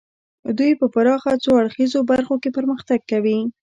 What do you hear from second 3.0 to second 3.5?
کوي